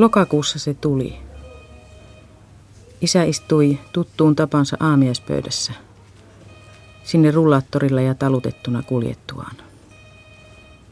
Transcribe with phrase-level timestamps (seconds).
[0.00, 1.18] Lokakuussa se tuli.
[3.00, 5.72] Isä istui tuttuun tapansa aamiaispöydässä,
[7.04, 9.56] sinne rullaattorilla ja talutettuna kuljettuaan.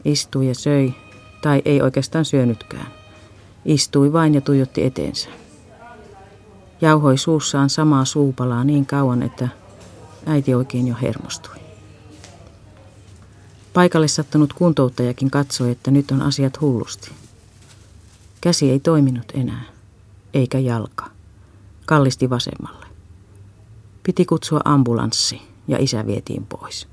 [0.05, 0.93] Istui ja söi,
[1.41, 2.87] tai ei oikeastaan syönytkään.
[3.65, 5.29] Istui vain ja tuijotti eteensä.
[6.81, 9.47] Jauhoi suussaan samaa suupalaa niin kauan, että
[10.25, 11.59] äiti oikein jo hermostui.
[13.73, 17.18] Paikalle sattunut kuntouttajakin katsoi, että nyt on asiat hullusti.
[18.41, 19.63] Käsi ei toiminut enää,
[20.33, 21.09] eikä jalka.
[21.85, 22.85] Kallisti vasemmalle.
[24.03, 26.87] Piti kutsua ambulanssi ja isä vietiin pois.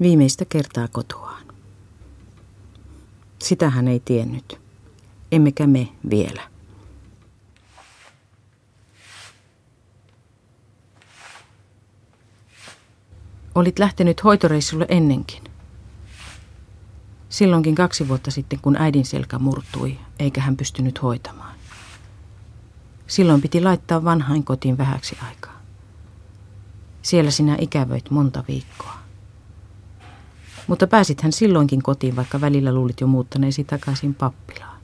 [0.00, 1.46] Viimeistä kertaa kotoaan.
[3.38, 4.60] Sitä hän ei tiennyt.
[5.32, 6.42] Emmekä me vielä.
[13.54, 15.55] Olit lähtenyt hoitoreissulle ennenkin.
[17.28, 21.54] Silloinkin kaksi vuotta sitten, kun äidin selkä murtui, eikä hän pystynyt hoitamaan.
[23.06, 25.60] Silloin piti laittaa vanhain kotiin vähäksi aikaa.
[27.02, 28.98] Siellä sinä ikävöit monta viikkoa.
[30.66, 34.80] Mutta pääsit hän silloinkin kotiin, vaikka välillä luulit jo muuttaneesi takaisin pappilaan.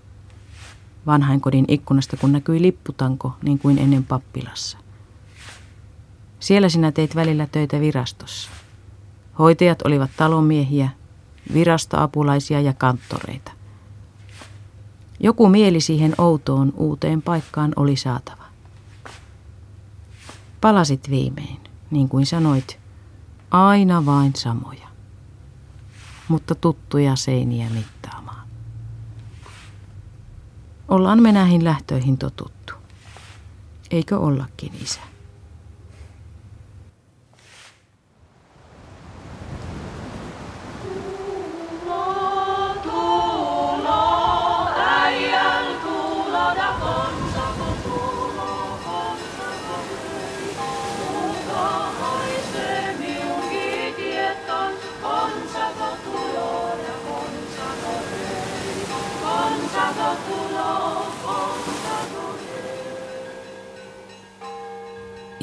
[1.06, 4.78] Vanhainkodin ikkunasta, kun näkyi lipputanko, niin kuin ennen pappilassa.
[6.40, 8.50] Siellä sinä teit välillä töitä virastossa.
[9.38, 10.90] Hoitajat olivat talomiehiä,
[11.54, 13.52] virastoapulaisia ja kanttoreita.
[15.20, 18.44] Joku mieli siihen outoon uuteen paikkaan oli saatava.
[20.60, 22.80] Palasit viimein, niin kuin sanoit,
[23.50, 24.88] aina vain samoja,
[26.28, 28.48] mutta tuttuja seiniä mittaamaan.
[30.88, 32.72] Ollaan me näihin lähtöihin totuttu.
[33.90, 35.11] Eikö ollakin, isä?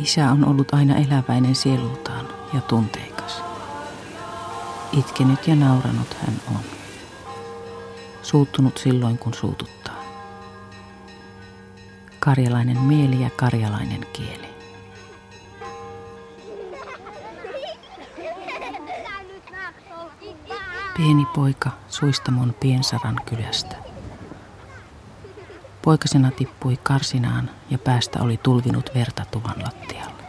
[0.09, 3.43] Isä on ollut aina eläväinen sielultaan ja tunteikas.
[4.93, 6.61] Itkenyt ja nauranut hän on.
[8.21, 10.03] Suuttunut silloin, kun suututtaa.
[12.19, 14.49] Karjalainen mieli ja karjalainen kieli.
[20.97, 23.88] Pieni poika Suistamon Piensaran kylästä.
[25.81, 30.23] Poikasena tippui karsinaan ja päästä oli tulvinut verta tuvan lattialle.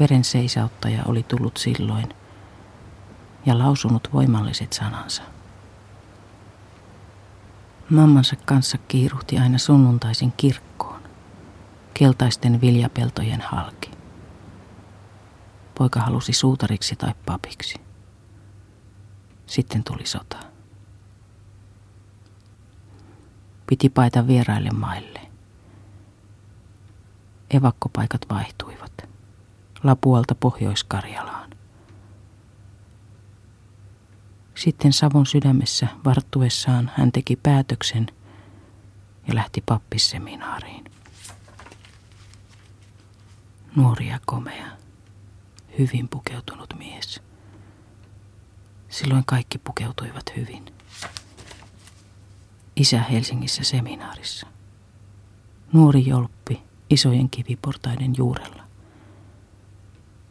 [0.00, 2.14] Veren seisauttaja oli tullut silloin
[3.46, 5.22] ja lausunut voimalliset sanansa.
[7.90, 11.02] Mammansa kanssa kiiruhti aina sunnuntaisin kirkkoon,
[11.94, 13.90] keltaisten viljapeltojen halki.
[15.78, 17.80] Poika halusi suutariksi tai papiksi.
[19.46, 20.51] Sitten tuli sota.
[23.72, 25.20] Piti paita vieraille maille.
[27.50, 29.08] Evakkopaikat vaihtuivat.
[29.82, 31.50] Lapualta Pohjois-Karjalaan.
[34.54, 38.06] Sitten Savon sydämessä varttuessaan hän teki päätöksen
[39.28, 40.84] ja lähti pappisseminaariin.
[43.76, 44.66] Nuori ja komea,
[45.78, 47.22] hyvin pukeutunut mies.
[48.88, 50.81] Silloin kaikki pukeutuivat hyvin.
[52.76, 54.46] Isä Helsingissä seminaarissa.
[55.72, 58.62] Nuori jolppi isojen kiviportaiden juurella.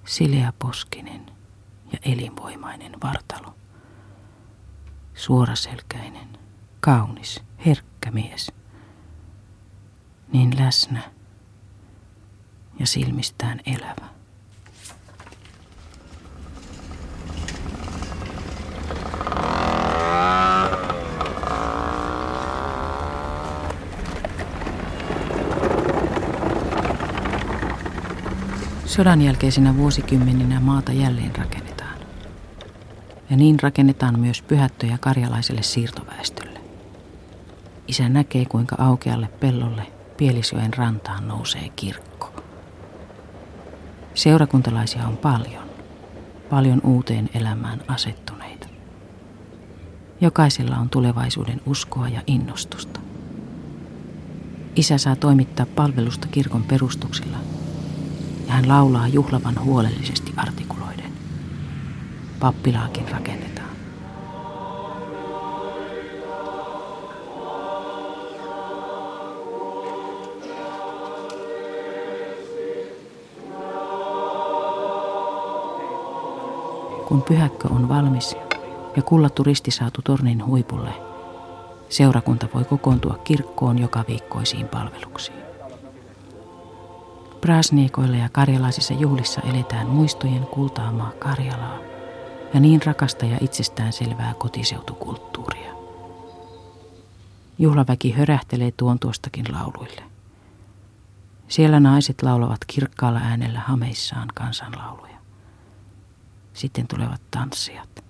[0.06, 1.25] Sileä poskinen
[1.94, 3.56] ja elinvoimainen vartalo.
[5.13, 6.40] Suoraselkäinen,
[6.80, 8.51] kaunis, herkkä mies.
[10.33, 11.01] Niin läsnä
[12.80, 14.11] ja silmistään elävä.
[28.92, 32.00] Sodan jälkeisinä vuosikymmeninä maata jälleen rakennetaan.
[33.30, 36.60] Ja niin rakennetaan myös pyhättöjä karjalaiselle siirtoväestölle.
[37.88, 42.44] Isä näkee, kuinka aukealle pellolle Pielisjoen rantaan nousee kirkko.
[44.14, 45.64] Seurakuntalaisia on paljon,
[46.50, 48.68] paljon uuteen elämään asettuneita.
[50.22, 53.00] Jokaisella on tulevaisuuden uskoa ja innostusta.
[54.76, 57.38] Isä saa toimittaa palvelusta kirkon perustuksilla–
[58.51, 61.12] ja hän laulaa juhlavan huolellisesti artikuloiden.
[62.39, 63.69] Pappilaakin rakennetaan.
[77.07, 78.36] Kun pyhäkkö on valmis
[78.95, 80.94] ja kullattu risti saatu tornin huipulle,
[81.89, 85.50] seurakunta voi kokoontua kirkkoon joka viikkoisiin palveluksiin.
[87.42, 91.80] Prasniikoilla ja karjalaisissa juhlissa eletään muistojen kultaamaa Karjalaa
[92.54, 95.72] ja niin rakasta ja itsestään selvää kotiseutukulttuuria.
[97.60, 100.04] Juhlaväki hörähtelee tuon tuostakin lauluille.
[101.48, 105.18] Siellä naiset laulavat kirkkaalla äänellä hameissaan kansanlauluja.
[106.54, 108.04] Sitten tulevat tanssijat.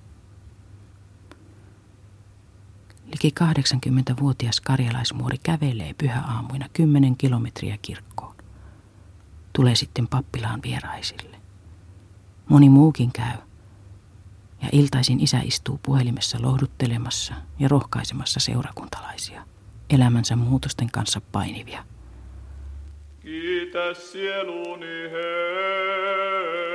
[3.06, 8.11] Liki 80-vuotias karjalaismuori kävelee pyhäaamuina 10 kilometriä kirkkoon.
[9.54, 11.38] Tulee sitten pappilaan vieraisille.
[12.50, 13.38] Moni muukin käy.
[14.62, 19.46] Ja iltaisin isä istuu puhelimessa lohduttelemassa ja rohkaisemassa seurakuntalaisia,
[19.90, 21.84] elämänsä muutosten kanssa painivia.
[23.22, 26.71] Kiitä sieluni Herra,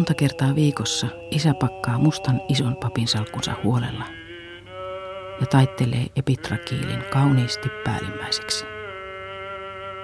[0.00, 4.04] Monta kertaa viikossa isä pakkaa mustan ison papin salkkunsa huolella
[5.40, 8.64] ja taittelee epitrakiilin kauniisti päällimmäiseksi.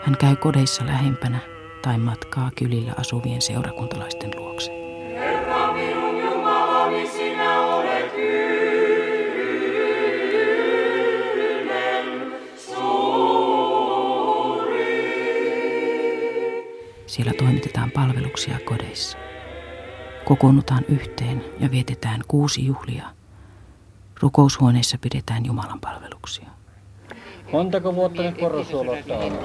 [0.02, 1.38] Hän käy kodeissa lähempänä
[1.82, 4.70] tai matkaa kylillä asuvien seurakuntalaisten luokse.
[5.14, 8.12] Herra minun Jumalani, sinä olet
[17.06, 19.25] Siellä toimitetaan palveluksia kodeissa.
[20.26, 23.04] Kokoonnutaan yhteen ja vietetään kuusi juhlia.
[24.20, 26.46] Rukoushuoneessa pidetään Jumalan palveluksia.
[27.52, 29.38] Montako vuotta nyt porosuolot on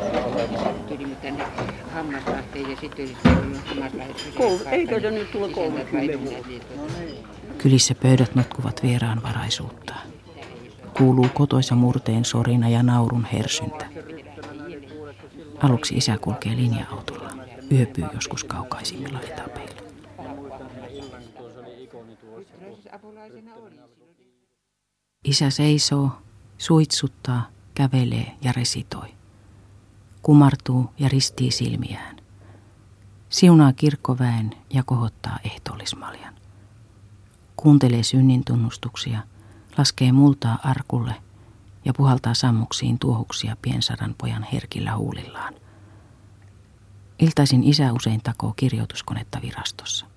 [0.87, 1.45] Tulimme tänne
[1.93, 3.09] hammaslahteen ja sitten
[3.65, 4.17] hammaslahdet.
[4.71, 6.17] Eikö se nyt tule 30
[7.57, 9.93] Kylissä pöydät notkuvat vieraanvaraisuutta.
[10.97, 13.85] Kuuluu kotoisa murteen sorina ja naurun hersyntä.
[15.63, 17.29] Aluksi isä kulkee linja-autolla.
[17.71, 19.80] Yöpyy joskus kaukaisimmilla etapeilla.
[25.25, 26.11] Isä seisoo,
[26.57, 29.13] suitsuttaa kävelee ja resitoi.
[30.21, 32.17] Kumartuu ja ristii silmiään.
[33.29, 36.35] Siunaa kirkkoväen ja kohottaa ehtoollismaljan.
[37.55, 39.23] Kuuntelee synnin tunnustuksia,
[39.77, 41.15] laskee multaa arkulle
[41.85, 45.53] ja puhaltaa sammuksiin tuohuksia piensaran pojan herkillä huulillaan.
[47.19, 50.10] Iltaisin isä usein takoo kirjoituskonetta virastossa.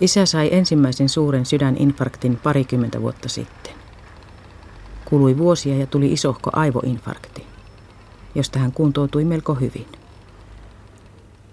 [0.00, 3.72] Isä sai ensimmäisen suuren sydäninfarktin parikymmentä vuotta sitten.
[5.04, 7.46] Kului vuosia ja tuli isohko aivoinfarkti,
[8.34, 9.86] josta hän kuntoutui melko hyvin.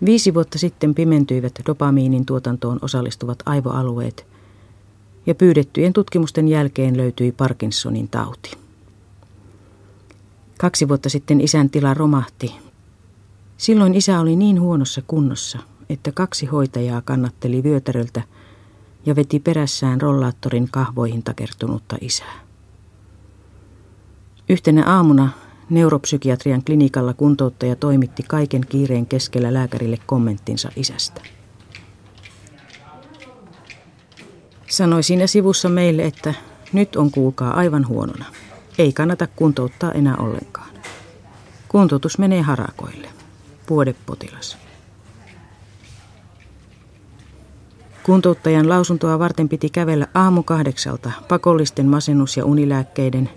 [0.06, 4.28] Viisi vuotta sitten pimentyivät dopamiinin tuotantoon osallistuvat aivoalueet
[5.26, 8.52] ja pyydettyjen tutkimusten jälkeen löytyi Parkinsonin tauti.
[10.58, 12.56] Kaksi vuotta sitten isän tila romahti.
[13.58, 18.22] Silloin isä oli niin huonossa kunnossa, että kaksi hoitajaa kannatteli vyötäröltä
[19.06, 22.40] ja veti perässään rollaattorin kahvoihin takertunutta isää.
[24.50, 25.30] Yhtenä aamuna
[25.70, 31.22] neuropsykiatrian klinikalla kuntouttaja toimitti kaiken kiireen keskellä lääkärille kommenttinsa isästä.
[34.68, 36.34] Sanoi siinä sivussa meille, että
[36.74, 38.26] nyt on kuulkaa aivan huonona.
[38.78, 40.70] Ei kannata kuntouttaa enää ollenkaan.
[41.68, 43.10] Kuntoutus menee harakoille.
[43.70, 44.65] Vuodepotilas.
[48.06, 53.30] Kuntouttajan lausuntoa varten piti kävellä aamu kahdeksalta pakollisten masennus- ja unilääkkeiden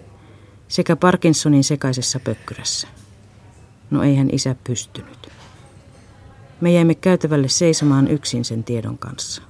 [0.69, 2.89] sekä Parkinsonin sekaisessa pökkyrässä.
[3.91, 5.29] No eihän isä pystynyt.
[6.61, 9.43] Me jäimme käytävälle seisomaan yksin sen tiedon kanssa.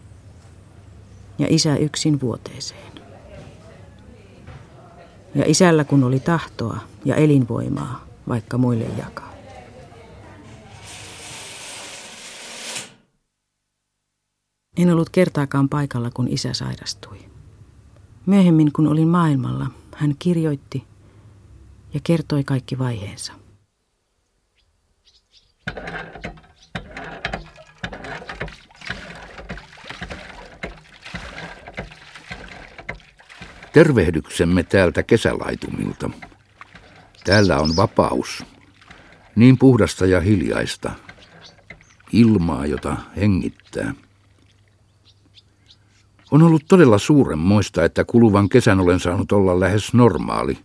[1.38, 2.92] Ja isä yksin vuoteeseen.
[5.34, 9.27] Ja isällä kun oli tahtoa ja elinvoimaa, vaikka muille jakaa.
[14.78, 17.18] En ollut kertaakaan paikalla, kun isä sairastui.
[18.26, 19.66] Myöhemmin, kun olin maailmalla,
[19.97, 20.85] hän kirjoitti
[21.94, 23.32] ja kertoi kaikki vaiheensa.
[33.73, 36.11] Tervehdyksemme täältä kesälaitumilta.
[37.25, 38.44] Täällä on vapaus.
[39.37, 40.90] Niin puhdasta ja hiljaista.
[42.12, 43.94] Ilmaa, jota hengittää.
[46.30, 50.58] On ollut todella suuren moista, että kuluvan kesän olen saanut olla lähes normaali,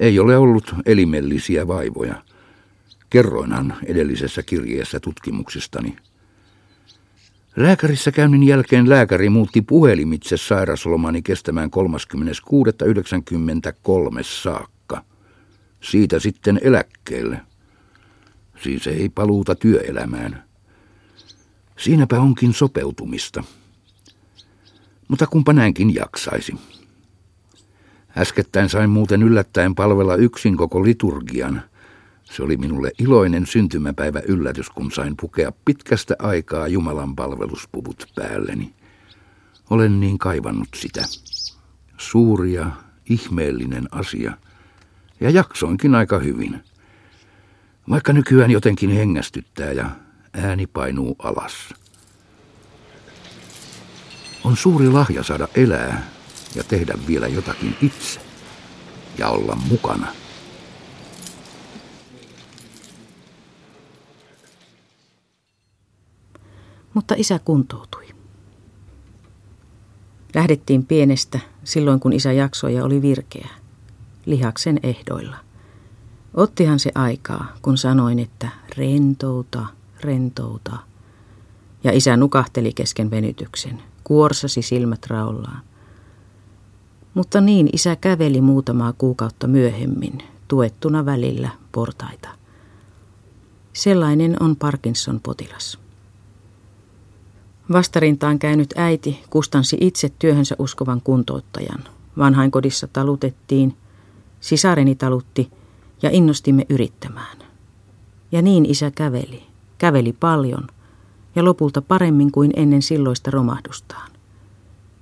[0.00, 2.22] Ei ole ollut elimellisiä vaivoja.
[3.10, 5.96] Kerroinhan edellisessä kirjeessä tutkimuksistani.
[7.56, 11.82] Lääkärissä käynnin jälkeen lääkäri muutti puhelimitse sairaslomani kestämään 36.93
[14.22, 15.02] saakka.
[15.80, 17.40] Siitä sitten eläkkeelle.
[18.62, 20.44] Siis ei paluuta työelämään.
[21.78, 23.44] Siinäpä onkin sopeutumista.
[25.08, 26.54] Mutta kumpa näinkin jaksaisi.
[28.18, 31.62] Äskettäin sain muuten yllättäen palvella yksin koko liturgian.
[32.24, 38.74] Se oli minulle iloinen syntymäpäivä yllätys, kun sain pukea pitkästä aikaa Jumalan palveluspuvut päälleni.
[39.70, 41.04] Olen niin kaivannut sitä.
[41.96, 42.70] Suuri ja
[43.10, 44.32] ihmeellinen asia.
[45.20, 46.60] Ja jaksoinkin aika hyvin.
[47.90, 49.90] Vaikka nykyään jotenkin hengästyttää ja
[50.32, 51.74] ääni painuu alas.
[54.46, 56.10] On suuri lahja saada elää
[56.54, 58.20] ja tehdä vielä jotakin itse
[59.18, 60.06] ja olla mukana.
[66.94, 68.06] Mutta isä kuntoutui.
[70.34, 73.48] Lähdettiin pienestä silloin, kun isä jaksoi ja oli virkeä,
[74.26, 75.36] lihaksen ehdoilla.
[76.34, 79.66] Ottihan se aikaa, kun sanoin, että rentouta,
[80.00, 80.78] rentouta.
[81.84, 85.60] Ja isä nukahteli kesken venytyksen, kuorsasi silmät raollaan.
[87.14, 92.28] Mutta niin isä käveli muutamaa kuukautta myöhemmin, tuettuna välillä portaita.
[93.72, 95.78] Sellainen on Parkinson-potilas.
[97.72, 101.84] Vastarintaan käynyt äiti kustansi itse työhönsä uskovan kuntouttajan.
[102.18, 103.76] Vanhainkodissa talutettiin,
[104.40, 105.50] sisareni talutti
[106.02, 107.38] ja innostimme yrittämään.
[108.32, 109.42] Ja niin isä käveli,
[109.78, 110.66] käveli paljon
[111.36, 114.10] ja lopulta paremmin kuin ennen silloista romahdustaan.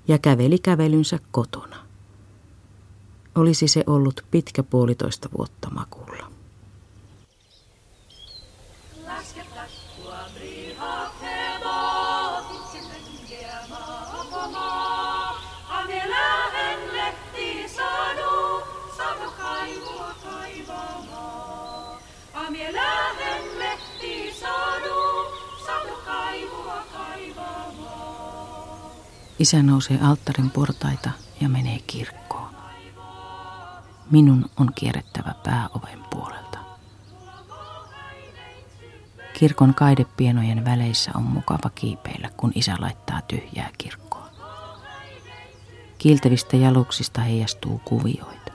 [0.09, 1.77] Ja käveli kävelynsä kotona.
[3.35, 6.34] Olisi se ollut pitkä puolitoista vuotta makuulla.
[29.39, 31.11] Isä nousee alttarin portaita
[31.41, 32.55] ja menee kirkkoon.
[34.11, 36.59] Minun on kierrettävä pääoven puolelta.
[39.39, 44.29] Kirkon kaidepienojen väleissä on mukava kiipeillä, kun isä laittaa tyhjää kirkkoon.
[45.99, 48.53] Kiiltävistä jaluksista heijastuu kuvioita.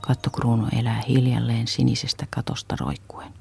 [0.00, 3.32] Kattokruunu elää hiljalleen sinisestä katosta roikkuen.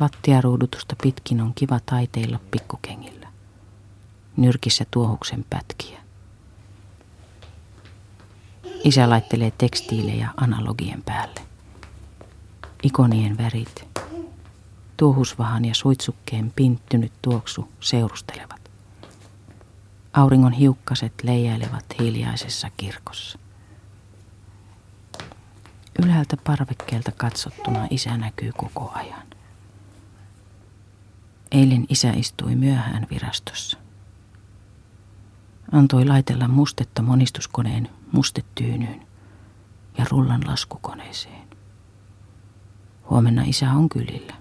[0.00, 3.17] Lattiaruudutusta pitkin on kiva taiteilla pikkukengillä
[4.38, 6.00] nyrkissä tuohuksen pätkiä.
[8.84, 11.40] Isä laittelee tekstiilejä analogien päälle.
[12.82, 13.88] Ikonien värit,
[14.96, 18.70] tuohusvahan ja suitsukkeen pinttynyt tuoksu seurustelevat.
[20.12, 23.38] Auringon hiukkaset leijailevat hiljaisessa kirkossa.
[26.02, 29.26] Ylhäältä parvekkeelta katsottuna isä näkyy koko ajan.
[31.52, 33.78] Eilen isä istui myöhään virastossa
[35.72, 39.06] antoi laitella mustetta monistuskoneen mustetyynyyn
[39.98, 41.48] ja rullan laskukoneeseen.
[43.10, 44.34] Huomenna isä on kylillä.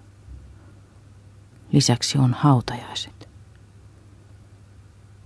[1.71, 3.29] Lisäksi on hautajaiset.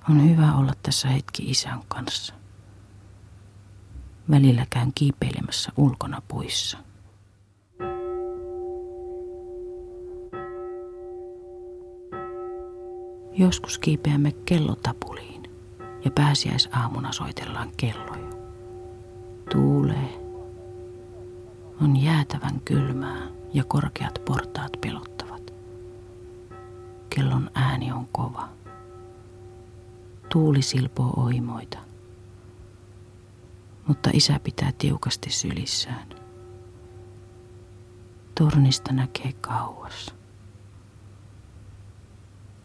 [0.09, 2.33] On hyvä olla tässä hetki isän kanssa.
[4.29, 6.77] Välillä käyn kiipeilemässä ulkona puissa.
[13.37, 15.30] Joskus kiipeämme kellotapuliin
[16.05, 18.31] ja pääsiäisaamuna soitellaan kelloja.
[19.51, 20.21] Tuulee.
[21.81, 25.53] On jäätävän kylmää ja korkeat portaat pelottavat.
[27.09, 28.49] Kellon ääni on kova.
[30.29, 31.77] Tuuli silpoo oimoita.
[33.87, 36.07] Mutta isä pitää tiukasti sylissään.
[38.39, 40.15] Tornista näkee kauas.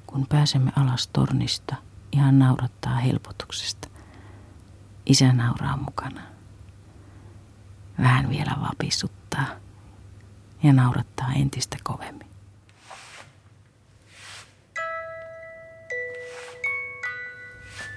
[0.07, 1.77] Kun pääsemme alas tornista,
[2.17, 3.89] ihan naurattaa helpotuksesta.
[5.07, 6.21] Isä nauraa mukana.
[7.99, 9.47] Vähän vielä vapissuttaa
[10.63, 12.27] ja naurattaa entistä kovemmin.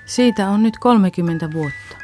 [0.06, 1.96] Siitä on nyt 30 vuotta.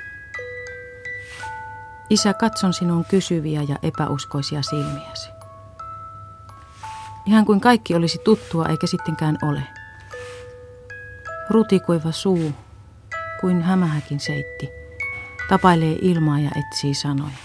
[2.10, 5.30] Isä, katson sinun kysyviä ja epäuskoisia silmiäsi.
[7.26, 9.75] Ihan kuin kaikki olisi tuttua eikä sittenkään ole.
[11.50, 12.52] Rutikuiva suu,
[13.42, 14.70] kuin hämähäkin seitti,
[15.50, 17.38] Tapailee ilmaa ja etsii sanoja.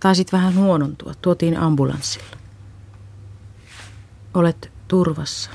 [0.00, 2.36] Taisit vähän huonontua, tuotiin ambulanssilla.
[4.34, 5.50] Olet turvassa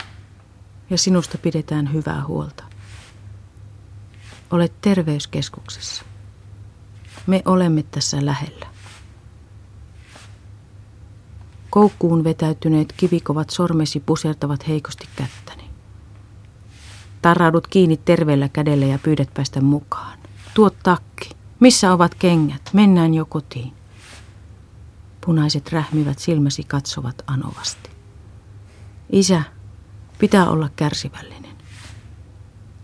[0.89, 2.63] ja sinusta pidetään hyvää huolta.
[4.51, 6.03] Olet terveyskeskuksessa.
[7.27, 8.74] Me olemme tässä lähellä.
[11.75, 15.69] Koukkuun vetäytyneet kivikovat sormesi pusertavat heikosti kättäni.
[17.21, 20.19] Tarraudut kiinni terveellä kädellä ja pyydät päästä mukaan.
[20.53, 21.29] Tuo takki.
[21.59, 22.69] Missä ovat kengät?
[22.73, 23.73] Mennään jo kotiin.
[25.25, 27.89] Punaiset rähmivät silmäsi katsovat anovasti.
[29.09, 29.43] Isä,
[30.19, 31.55] pitää olla kärsivällinen.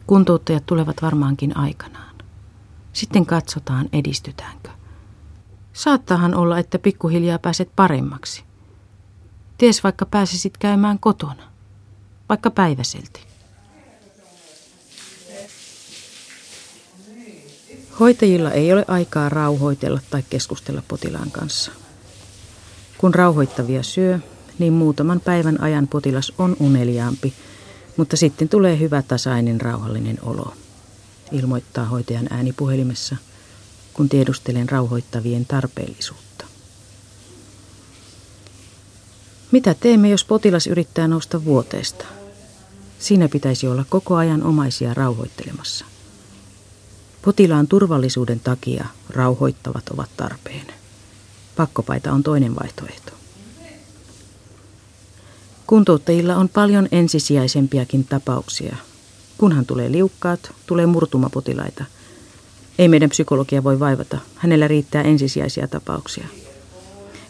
[0.07, 2.15] Kuntouttajat tulevat varmaankin aikanaan.
[2.93, 4.69] Sitten katsotaan, edistytäänkö.
[5.73, 8.50] Saattaahan olla, että pikkuhiljaa pääset paremmaksi.
[9.61, 11.43] Ties vaikka pääsisit käymään kotona,
[12.29, 13.21] vaikka päiväselti.
[17.99, 21.71] Hoitajilla ei ole aikaa rauhoitella tai keskustella potilaan kanssa.
[22.97, 24.19] Kun rauhoittavia syö,
[24.59, 27.33] niin muutaman päivän ajan potilas on uneliaampi,
[27.97, 30.53] mutta sitten tulee hyvä tasainen rauhallinen olo,
[31.31, 33.15] ilmoittaa hoitajan ääni puhelimessa,
[33.93, 36.20] kun tiedustelen rauhoittavien tarpeellisuutta.
[39.51, 42.05] Mitä teemme, jos potilas yrittää nousta vuoteesta?
[42.99, 45.85] Siinä pitäisi olla koko ajan omaisia rauhoittelemassa.
[47.21, 50.67] Potilaan turvallisuuden takia rauhoittavat ovat tarpeen.
[51.55, 53.11] Pakkopaita on toinen vaihtoehto.
[55.67, 58.75] Kuntouttajilla on paljon ensisijaisempiakin tapauksia.
[59.37, 61.85] Kunhan tulee liukkaat, tulee murtumapotilaita.
[62.79, 64.17] Ei meidän psykologia voi vaivata.
[64.35, 66.27] Hänellä riittää ensisijaisia tapauksia.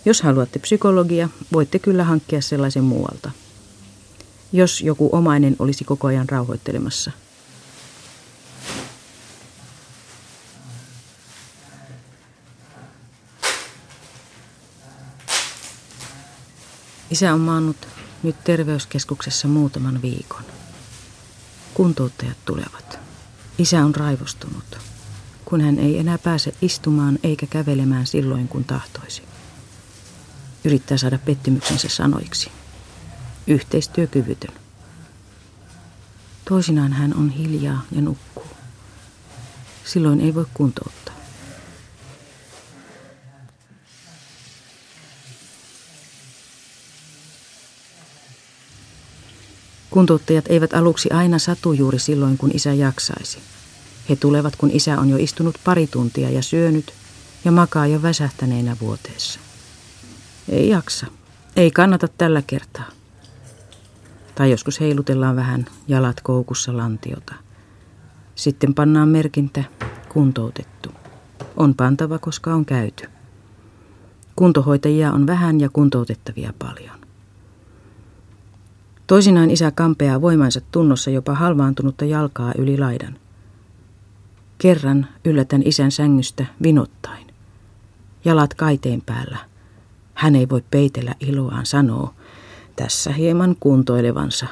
[0.06, 3.32] Jos haluatte psykologia, voitte kyllä hankkia sellaisen muualta.
[4.52, 7.12] Jos joku omainen olisi koko ajan rauhoittelemassa–
[17.12, 17.88] Isä on maannut
[18.24, 20.44] nyt terveyskeskuksessa muutaman viikon.
[21.74, 23.00] Kuntouttajat tulevat.
[23.58, 24.78] Isä on raivostunut,
[25.46, 29.24] kun hän ei enää pääse istumaan eikä kävelemään silloin, kun tahtoisi.
[30.64, 32.52] Yrittää saada pettymyksensä sanoiksi.
[33.48, 34.54] Yhteistyökyvytön.
[36.50, 38.48] Toisinaan hän on hiljaa ja nukkuu.
[39.86, 41.16] Silloin ei voi kuntouttaa.
[49.90, 53.40] Kuntouttajat eivät aluksi aina satu juuri silloin, kun isä jaksaisi.
[54.10, 56.94] He tulevat, kun isä on jo istunut pari tuntia ja syönyt
[57.46, 59.40] ja makaa jo väsähtäneenä vuoteessa.
[60.52, 61.08] Ei jaksa.
[61.56, 62.86] Ei kannata tällä kertaa.
[64.36, 67.36] Tai joskus heilutellaan vähän jalat koukussa lantiota.
[68.36, 69.64] Sitten pannaan merkintä
[70.10, 70.90] kuntoutettu.
[71.58, 73.10] On pantava, koska on käyty.
[74.36, 77.02] Kuntohoitajia on vähän ja kuntoutettavia paljon.
[79.08, 83.18] Toisinaan isä kampeaa voimansa tunnossa jopa halvaantunutta jalkaa yli laidan.
[84.58, 87.28] Kerran yllätän isän sängystä vinottain.
[88.26, 89.51] Jalat kaiteen päällä.
[90.22, 92.14] Hän ei voi peitellä iloaan, sanoo,
[92.76, 94.48] tässä hieman kuntoilevansa.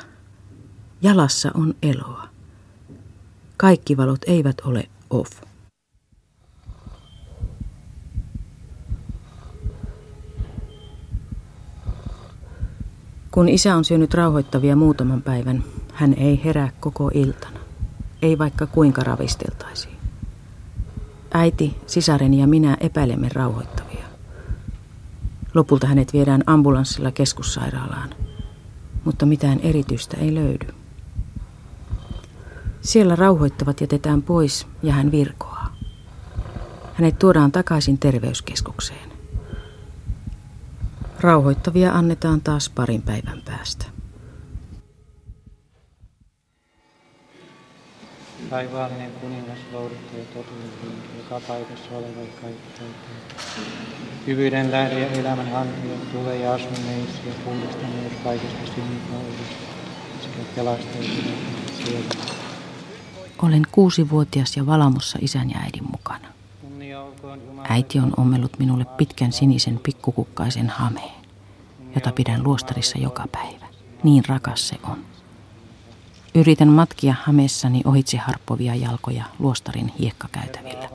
[1.02, 2.30] Jalassa on eloa.
[3.58, 5.32] Kaikki valot eivät ole off.
[13.32, 17.60] Kun isä on syönyt rauhoittavia muutaman päivän, hän ei herää koko iltana.
[18.22, 19.98] Ei vaikka kuinka ravisteltaisiin.
[21.34, 24.09] Äiti, sisareni ja minä epäilemme rauhoittavia.
[25.54, 28.10] Lopulta hänet viedään ambulanssilla keskussairaalaan,
[29.06, 30.68] mutta mitään erityistä ei löydy.
[32.82, 35.76] Siellä rauhoittavat jätetään pois ja hän virkoaa.
[36.94, 39.10] Hänet tuodaan takaisin terveyskeskukseen.
[41.20, 43.99] Rauhoittavia annetaan taas parin päivän päästä.
[48.50, 50.70] Taivaallinen kuningas louduttu ja totuuden
[51.18, 52.84] joka paikassa oleva ja kaikki
[54.28, 59.66] Hyvyyden lähde ja elämän hankkija tulee ja asu meissä ja puhdista meidät kaikesta synnytnoudesta
[60.22, 61.02] sekä pelastaa
[61.84, 62.16] siellä.
[63.42, 66.28] Olen kuusi-vuotias ja valamossa isän ja äidin mukana.
[67.70, 71.26] Äiti on ommellut minulle pitkän sinisen pikkukukkaisen hameen,
[71.96, 73.66] jota pidän luostarissa joka päivä.
[74.04, 75.09] Niin rakas se on.
[76.36, 80.90] Yritän matkia hameessani ohitse harppovia jalkoja luostarin hiekkakäytävillä.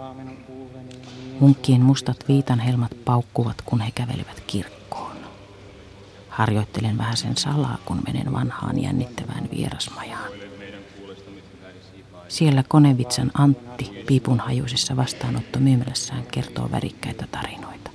[1.40, 5.16] Munkkien mustat viitanhelmat paukkuvat, kun he kävelevät kirkkoon.
[6.29, 10.31] Harjoittelen vähän sen salaa, kun menen vanhaan jännittävään vierasmajaan.
[12.29, 17.90] Siellä Konevitsan Antti piipunhajuisessa vastaanottomyymälässään kertoo värikkäitä tarinoita.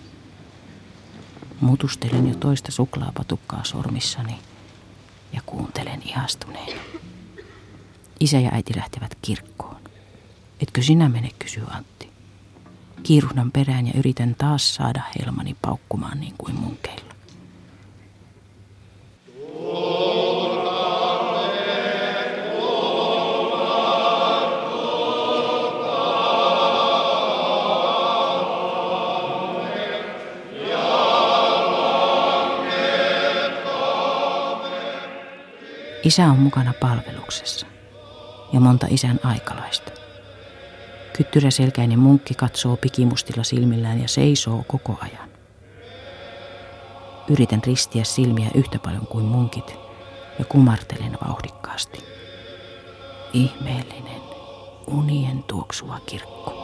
[1.61, 4.39] Mutustelen jo toista suklaapatukkaa sormissani
[5.33, 6.81] ja kuuntelen ihastuneena.
[8.19, 9.81] Isä ja äiti lähtevät kirkkoon.
[10.61, 12.09] Etkö sinä mene, kysyy Antti.
[13.03, 17.09] Kiiruhdan perään ja yritän taas saada helmani paukkumaan niin kuin munkeilla.
[36.03, 37.78] Isä on mukana palveluksessa
[38.53, 39.91] ja monta isän aikalaista.
[41.17, 45.29] Kyttyräselkäinen munkki katsoo pikimustilla silmillään ja seisoo koko ajan.
[47.29, 49.75] Yritän ristiä silmiä yhtä paljon kuin munkit
[50.39, 52.03] ja kumartelen vauhdikkaasti.
[53.33, 54.21] Ihmeellinen,
[54.87, 56.58] unien tuoksuva kirkko.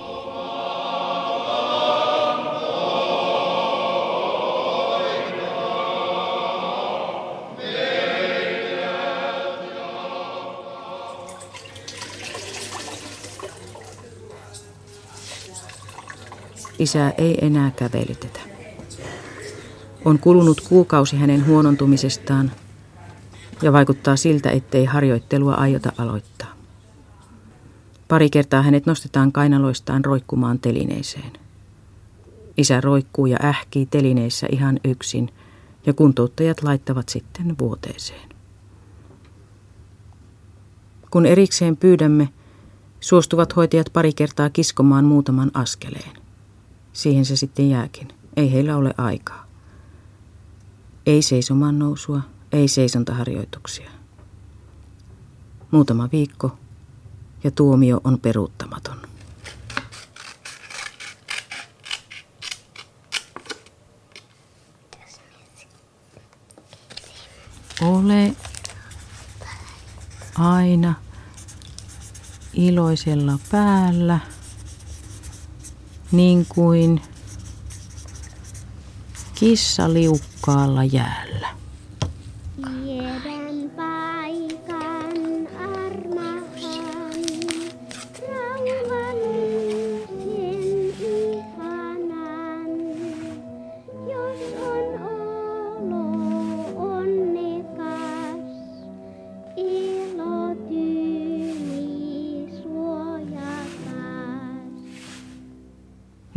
[16.80, 18.40] Isää ei enää kävelytetä.
[20.06, 22.52] On kulunut kuukausi hänen huonontumisestaan
[23.62, 26.56] ja vaikuttaa siltä, ettei harjoittelua aiota aloittaa.
[28.08, 31.32] Pari kertaa hänet nostetaan kainaloistaan roikkumaan telineeseen.
[32.58, 35.30] Isä roikkuu ja ähkii telineissä ihan yksin
[35.86, 38.30] ja kuntouttajat laittavat sitten vuoteeseen.
[41.12, 42.30] Kun erikseen pyydämme,
[43.00, 46.25] suostuvat hoitajat pari kertaa kiskomaan muutaman askeleen.
[46.96, 48.08] Siihen se sitten jääkin.
[48.36, 49.46] Ei heillä ole aikaa.
[51.06, 53.90] Ei seisomaan nousua, ei seisontaharjoituksia.
[55.72, 56.58] Muutama viikko
[57.44, 58.98] ja tuomio on peruuttamaton.
[67.82, 68.36] Ole
[70.36, 70.94] aina
[72.54, 74.20] iloisella päällä
[76.18, 77.02] niin kuin
[79.36, 81.35] kissa liukkaalla jäällä.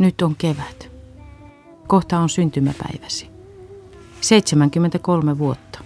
[0.09, 0.91] Nyt on kevät.
[1.87, 3.29] Kohta on syntymäpäiväsi.
[4.21, 5.79] 73 vuotta.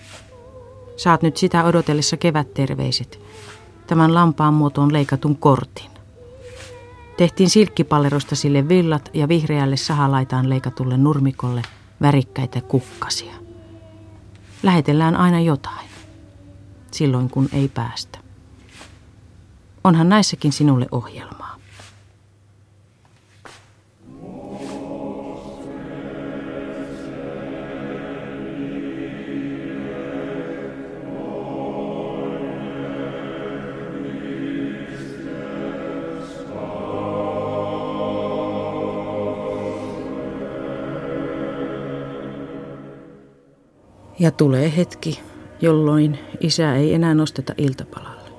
[0.98, 3.20] Saat nyt sitä odotellessa kevätterveiset.
[3.88, 5.92] Tämän lampaan muotoon leikatun kortin.
[7.18, 11.62] Tehtiin silkkipallerosta sille villat ja vihreälle sahalaitaan leikatulle nurmikolle
[12.02, 13.34] värikkäitä kukkasia.
[14.64, 15.90] Lähetellään aina jotain.
[16.92, 18.20] Silloin kun ei päästä.
[19.84, 21.53] Onhan näissäkin sinulle ohjelmaa.
[44.24, 45.20] Ja tulee hetki,
[45.62, 48.30] jolloin isä ei enää nosteta iltapalalle.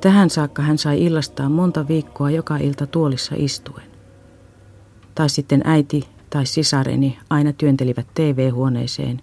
[0.00, 3.86] Tähän saakka hän sai illastaan monta viikkoa joka ilta tuolissa istuen.
[5.14, 9.22] Tai sitten äiti tai sisareni aina työntelivät TV-huoneeseen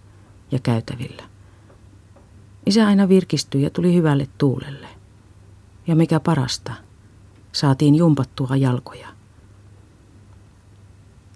[0.52, 1.24] ja käytävillä.
[2.66, 4.88] Isä aina virkistyi ja tuli hyvälle tuulelle.
[5.88, 6.74] Ja mikä parasta,
[7.52, 9.08] saatiin jumpattua jalkoja.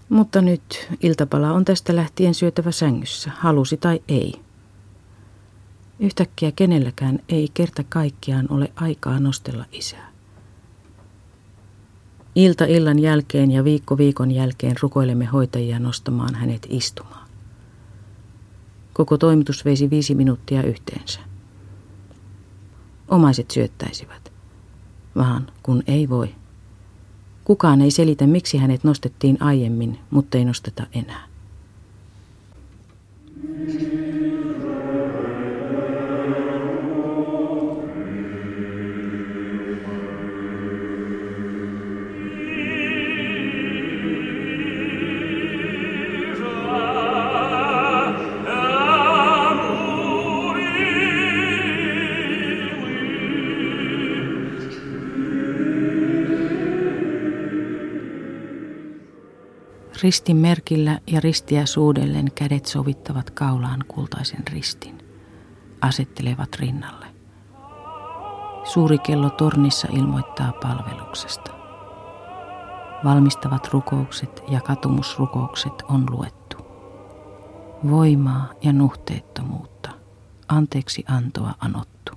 [0.09, 4.33] Mutta nyt iltapala on tästä lähtien syötävä sängyssä, halusi tai ei.
[5.99, 10.11] Yhtäkkiä kenelläkään ei kerta kaikkiaan ole aikaa nostella isää.
[12.35, 17.27] Ilta illan jälkeen ja viikko viikon jälkeen rukoilemme hoitajia nostamaan hänet istumaan.
[18.93, 21.19] Koko toimitus veisi viisi minuuttia yhteensä.
[23.07, 24.33] Omaiset syöttäisivät,
[25.15, 26.35] vaan kun ei voi.
[27.45, 31.27] Kukaan ei selitä, miksi hänet nostettiin aiemmin, mutta ei nosteta enää.
[60.03, 64.97] Ristin merkillä ja ristiä suudellen kädet sovittavat kaulaan kultaisen ristin.
[65.81, 67.05] Asettelevat rinnalle.
[68.63, 71.51] Suuri kello tornissa ilmoittaa palveluksesta.
[73.03, 76.58] Valmistavat rukoukset ja katumusrukoukset on luettu.
[77.89, 79.89] Voimaa ja nuhteettomuutta,
[80.47, 82.12] anteeksi antoa anottu.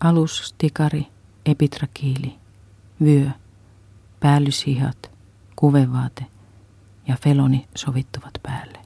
[0.00, 1.06] Alus, stikari,
[1.46, 2.34] epitrakiili,
[3.04, 3.30] vyö,
[4.20, 5.10] päällyshihat,
[5.60, 6.26] kuvevaate
[7.08, 8.78] ja feloni sovittuvat päälle.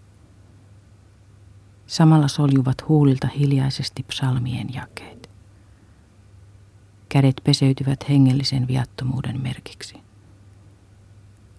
[1.87, 5.30] Samalla soljuvat huulilta hiljaisesti psalmien jakeet.
[7.08, 9.94] Kädet peseytyvät hengellisen viattomuuden merkiksi.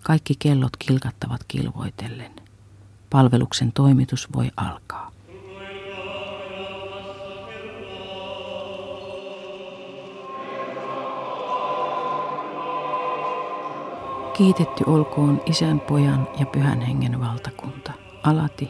[0.04, 2.32] Kaikki kellot kilkattavat kilvoitellen.
[3.10, 5.12] Palveluksen toimitus voi alkaa.
[14.38, 17.92] Kiitetty olkoon isän, pojan ja pyhän hengen valtakunta,
[18.24, 18.70] alati,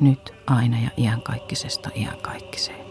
[0.00, 2.86] nyt, aina ja iankaikkisesta iankaikkiseen.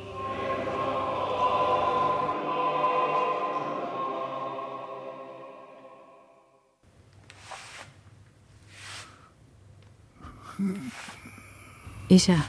[12.10, 12.40] Isä,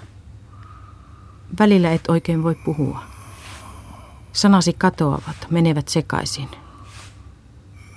[1.58, 3.02] välillä et oikein voi puhua.
[4.32, 6.48] Sanasi katoavat, menevät sekaisin.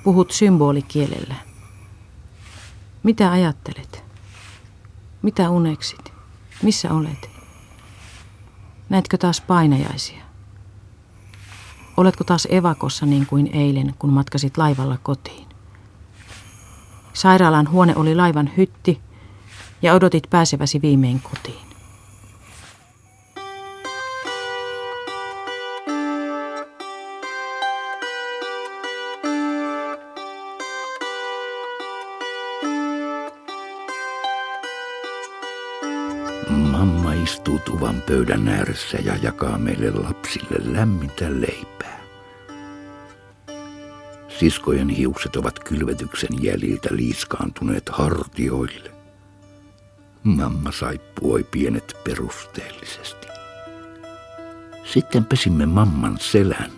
[0.03, 1.50] Puhut symbolikielellä.
[3.03, 4.03] Mitä ajattelet?
[5.21, 6.13] Mitä uneksit?
[6.63, 7.29] Missä olet?
[8.89, 10.23] Näetkö taas painajaisia?
[11.97, 15.47] Oletko taas evakossa niin kuin eilen, kun matkasit laivalla kotiin?
[17.13, 19.01] Sairaalan huone oli laivan hytti
[19.81, 21.70] ja odotit pääseväsi viimein kotiin.
[38.31, 42.01] Pöydän ääressä ja jakaa meille lapsille lämmintä leipää.
[44.39, 48.91] Siskojen hiukset ovat kylvetyksen jäljiltä liiskaantuneet hartioille.
[50.23, 53.27] Mamma saippuoi pienet perusteellisesti.
[54.93, 56.71] Sitten pesimme mamman selän.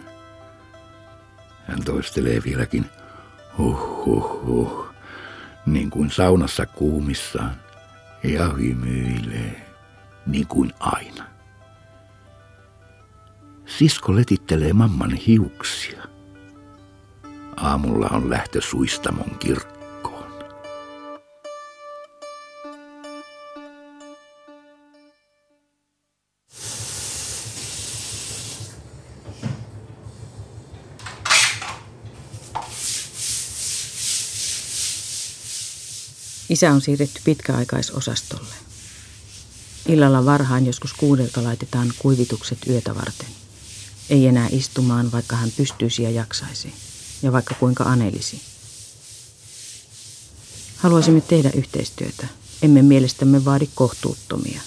[1.67, 2.85] Hän toistelee vieläkin
[3.57, 4.85] huh huh huh,
[5.65, 7.55] niin kuin saunassa kuumissaan
[8.23, 9.65] ja hymyilee
[10.25, 11.32] niin kuin aina.
[13.77, 16.03] Sisko letittelee mamman hiuksia.
[17.57, 20.25] Aamulla on lähtö suistamon kirkko.
[36.49, 38.55] Isä on siirretty pitkäaikaisosastolle.
[39.87, 43.42] Illalla varhain joskus kuudelta laitetaan kuivitukset yötä varten.
[44.13, 46.73] Ei enää istumaan, vaikka hän pystyisi ja jaksaisi.
[47.21, 48.41] Ja vaikka kuinka anelisi.
[50.77, 52.27] Haluaisimme tehdä yhteistyötä.
[52.61, 54.61] Emme mielestämme vaadi kohtuuttomia.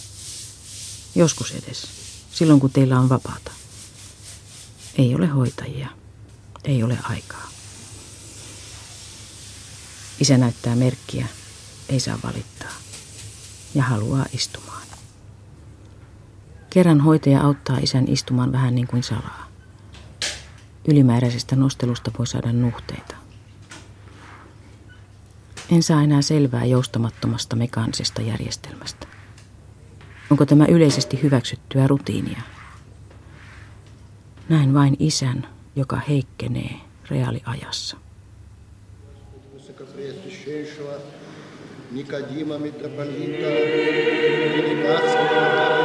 [1.14, 1.86] Joskus edes.
[2.32, 3.50] Silloin kun teillä on vapaata.
[4.98, 5.88] Ei ole hoitajia.
[6.64, 7.50] Ei ole aikaa.
[10.20, 11.26] Isä näyttää merkkiä,
[11.88, 12.72] ei saa valittaa
[13.74, 14.75] ja haluaa istumaan.
[16.75, 19.47] Kerran hoitaja auttaa isän istumaan vähän niin kuin salaa.
[20.87, 23.15] Ylimääräisestä nostelusta voi saada nuhteita.
[25.71, 29.07] En saa enää selvää joustamattomasta mekaanisesta järjestelmästä.
[30.29, 32.41] Onko tämä yleisesti hyväksyttyä rutiinia?
[34.49, 36.75] Näin vain isän, joka heikkenee
[37.09, 37.97] reaaliajassa.
[41.91, 43.49] Никодима митрополита,
[44.55, 45.84] Великарского Апостолов,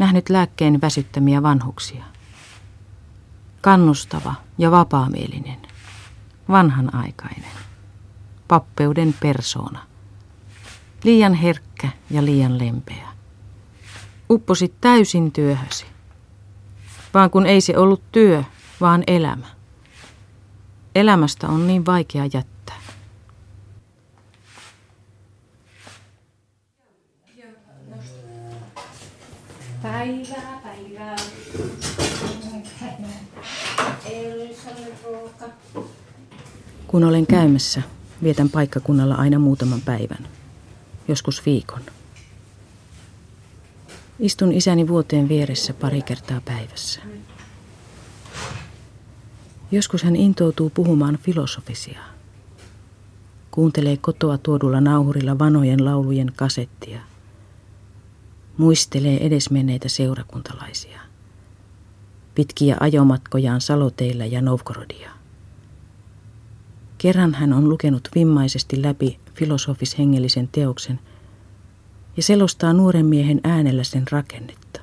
[0.00, 2.04] Nähnyt lääkkeen väsyttämiä vanhuksia.
[3.60, 5.56] Kannustava ja vapaamielinen.
[6.48, 7.50] Vanhanaikainen.
[8.48, 9.86] Pappeuden persoona.
[11.04, 13.08] Liian herkkä ja liian lempeä.
[14.30, 15.86] Upposit täysin työhösi.
[17.14, 18.44] Vaan kun ei se ollut työ,
[18.80, 19.46] vaan elämä.
[20.94, 22.59] Elämästä on niin vaikea jättää.
[29.82, 31.16] Päivää, päivää.
[36.86, 37.82] Kun olen käymässä,
[38.22, 40.28] vietän paikkakunnalla aina muutaman päivän,
[41.08, 41.80] joskus viikon.
[44.18, 47.00] Istun isäni vuoteen vieressä pari kertaa päivässä.
[49.70, 52.00] Joskus hän intoutuu puhumaan filosofisia.
[53.50, 57.09] Kuuntelee kotoa tuodulla nauhurilla vanojen laulujen kasettia.
[58.60, 61.00] Muistelee edesmenneitä seurakuntalaisia.
[62.34, 65.10] Pitkiä ajomatkojaan Saloteilla ja Novgorodia.
[66.98, 71.00] Kerran hän on lukenut vimmaisesti läpi filosofishengellisen teoksen
[72.16, 74.80] ja selostaa nuoren miehen äänellä sen rakennetta.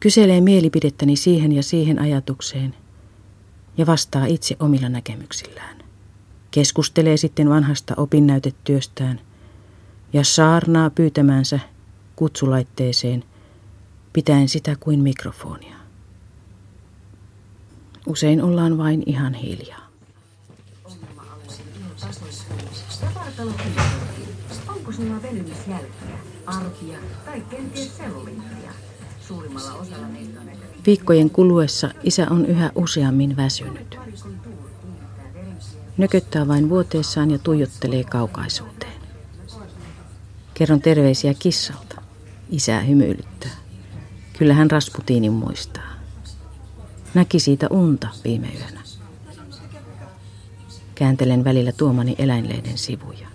[0.00, 2.74] Kyselee mielipidettäni siihen ja siihen ajatukseen
[3.76, 5.78] ja vastaa itse omilla näkemyksillään.
[6.50, 9.20] Keskustelee sitten vanhasta opinnäytetyöstään
[10.12, 11.60] ja saarnaa pyytämänsä
[12.16, 13.24] kutsulaitteeseen
[14.12, 15.76] pitäen sitä kuin mikrofonia.
[18.06, 19.86] Usein ollaan vain ihan hiljaa.
[24.68, 28.72] Onko sinulla venymisjälkiä, arkia tai kenties selluliittoja?
[29.20, 33.98] Suurimmalla osalla meistä on näitä Viikkojen kuluessa isä on yhä useammin väsynyt.
[35.96, 38.92] Nököttää vain vuoteessaan ja tuijottelee kaukaisuuteen.
[40.54, 41.85] Kerron terveisiä kissalta.
[42.50, 43.50] Isää hymyilyttää.
[44.38, 45.96] Kyllä hän Rasputinin muistaa.
[47.14, 48.80] Näki siitä unta viime yönä.
[50.94, 53.28] Kääntelen välillä tuomani eläinlehden sivuja.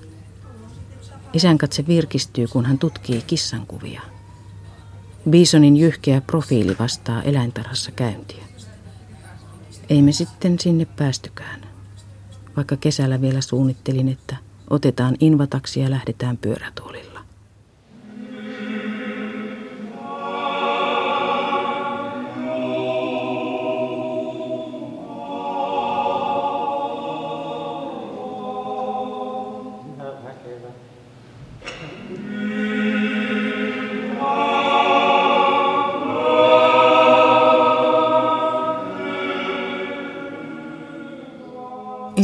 [1.33, 4.01] Isän katse virkistyy, kun hän tutkii kissan kuvia.
[5.29, 8.43] Bisonin jyhkeä profiili vastaa eläintarhassa käyntiä.
[9.89, 11.61] Ei me sitten sinne päästykään.
[12.55, 14.35] Vaikka kesällä vielä suunnittelin, että
[14.69, 17.10] otetaan invataksi ja lähdetään pyörätuolilla.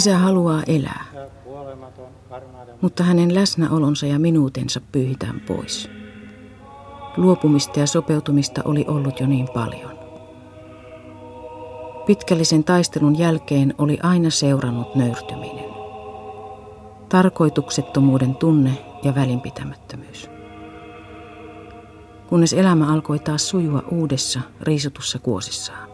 [0.07, 1.05] Isä haluaa elää,
[2.81, 5.89] mutta hänen läsnäolonsa ja minuutensa pyyhitään pois.
[7.17, 9.99] Luopumista ja sopeutumista oli ollut jo niin paljon.
[12.05, 15.69] Pitkällisen taistelun jälkeen oli aina seurannut nöyrtyminen.
[17.09, 18.71] Tarkoituksettomuuden tunne
[19.03, 20.29] ja välinpitämättömyys.
[22.27, 25.86] Kunnes elämä alkoi taas sujua uudessa, riisutussa kuosissaan.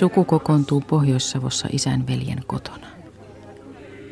[0.00, 2.86] Suku kokoontuu Pohjois-Savossa isän veljen kotona.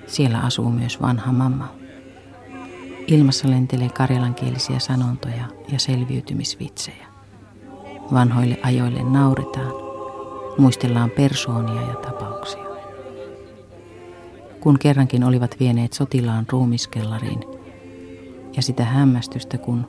[0.07, 1.69] Siellä asuu myös vanha mamma.
[3.07, 7.07] Ilmassa lentelee karjalankielisiä sanontoja ja selviytymisvitsejä.
[8.13, 9.73] Vanhoille ajoille nauretaan,
[10.59, 12.65] muistellaan persoonia ja tapauksia.
[14.61, 17.41] Kun kerrankin olivat vieneet sotilaan ruumiskellariin
[18.57, 19.87] ja sitä hämmästystä, kun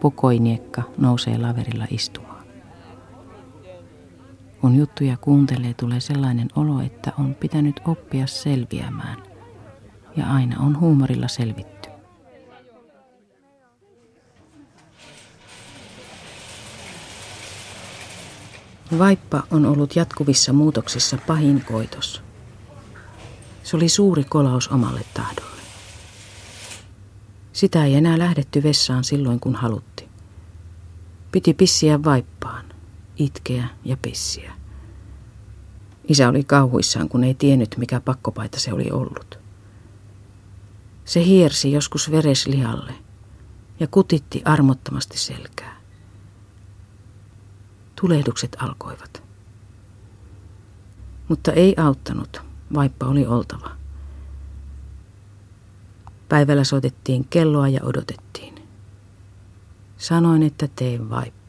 [0.00, 2.31] pokoiniekka nousee laverilla istumaan.
[4.62, 9.22] Kun juttuja kuuntelee, tulee sellainen olo, että on pitänyt oppia selviämään.
[10.16, 11.88] Ja aina on huumorilla selvitty.
[18.98, 22.22] Vaippa on ollut jatkuvissa muutoksissa pahin koitos.
[23.62, 25.62] Se oli suuri kolaus omalle tahdolle.
[27.52, 30.08] Sitä ei enää lähdetty vessaan silloin, kun halutti.
[31.32, 32.71] Piti pissiä vaippaan,
[33.16, 34.52] itkeä ja pissiä.
[36.08, 39.38] Isä oli kauhuissaan, kun ei tiennyt, mikä pakkopaita se oli ollut.
[41.04, 42.94] Se hiersi joskus vereslihalle
[43.80, 45.76] ja kutitti armottomasti selkää.
[48.00, 49.22] Tulehdukset alkoivat.
[51.28, 52.42] Mutta ei auttanut,
[52.74, 53.70] vaippa oli oltava.
[56.28, 58.54] Päivällä soitettiin kelloa ja odotettiin.
[59.96, 61.41] Sanoin, että teen vaippaan.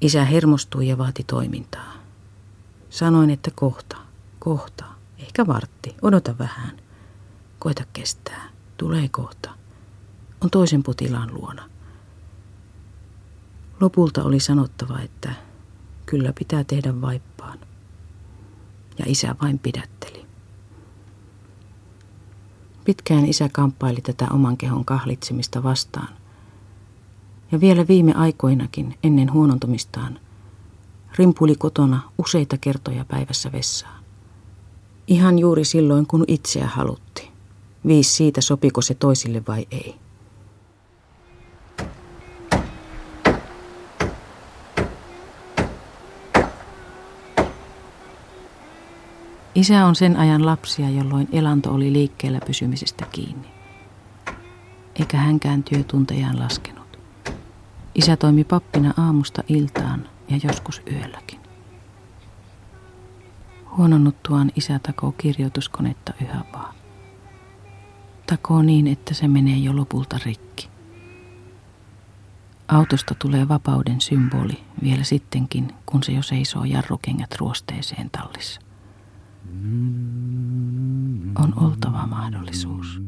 [0.00, 1.92] Isä hermostui ja vaati toimintaa.
[2.90, 3.96] Sanoin, että kohta,
[4.38, 4.84] kohta,
[5.18, 6.76] ehkä vartti, odota vähän.
[7.58, 9.50] Koita kestää, tulee kohta.
[10.40, 11.70] On toisen potilaan luona.
[13.80, 15.32] Lopulta oli sanottava, että
[16.06, 17.58] kyllä pitää tehdä vaippaan.
[18.98, 20.26] Ja isä vain pidätteli.
[22.84, 26.17] Pitkään isä kamppaili tätä oman kehon kahlitsemista vastaan.
[27.52, 30.18] Ja vielä viime aikoinakin, ennen huonontumistaan,
[31.18, 34.04] rimpuli kotona useita kertoja päivässä vessaan.
[35.06, 37.30] Ihan juuri silloin, kun itseä halutti.
[37.86, 39.94] Viis siitä, sopiko se toisille vai ei.
[49.54, 53.48] Isä on sen ajan lapsia, jolloin elanto oli liikkeellä pysymisestä kiinni.
[55.00, 56.77] Eikä hänkään työtuntejaan laskenut.
[57.98, 61.40] Isä toimi pappina aamusta iltaan ja joskus yölläkin.
[63.76, 66.74] Huononnuttuaan isä takoo kirjoituskonetta yhä vaan.
[68.26, 70.68] Takoo niin, että se menee jo lopulta rikki.
[72.68, 78.60] Autosta tulee vapauden symboli vielä sittenkin, kun se jo seisoo jarrukengät ruosteeseen tallissa.
[81.38, 83.02] On oltava mahdollisuus.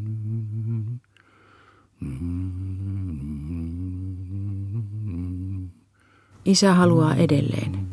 [6.51, 7.89] Isä haluaa edelleen.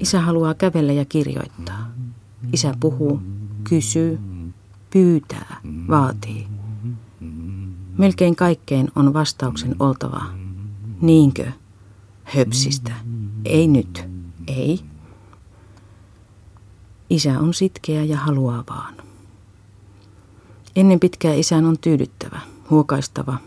[0.00, 1.90] Isä haluaa kävellä ja kirjoittaa.
[2.52, 3.22] Isä puhuu,
[3.64, 4.18] kysyy,
[4.90, 6.48] pyytää, vaatii.
[7.98, 10.24] Melkein kaikkeen on vastauksen oltava.
[11.00, 11.52] Niinkö?
[12.24, 12.92] Höpsistä.
[13.44, 14.04] Ei nyt.
[14.46, 14.80] Ei.
[17.10, 18.94] Isä on sitkeä ja haluaa vaan.
[20.76, 22.40] Ennen pitkää isän on tyydyttävä,
[22.70, 23.38] huokaistava,